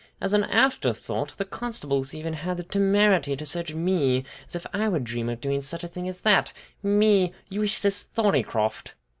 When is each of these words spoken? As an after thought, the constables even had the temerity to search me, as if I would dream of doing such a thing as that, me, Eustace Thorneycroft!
As 0.19 0.33
an 0.33 0.45
after 0.45 0.93
thought, 0.95 1.37
the 1.37 1.45
constables 1.45 2.11
even 2.11 2.33
had 2.33 2.57
the 2.57 2.63
temerity 2.63 3.35
to 3.37 3.45
search 3.45 3.75
me, 3.75 4.23
as 4.47 4.55
if 4.55 4.65
I 4.73 4.87
would 4.89 5.03
dream 5.03 5.29
of 5.29 5.39
doing 5.41 5.61
such 5.61 5.83
a 5.83 5.87
thing 5.87 6.09
as 6.09 6.21
that, 6.21 6.51
me, 6.81 7.33
Eustace 7.49 8.01
Thorneycroft! 8.01 8.95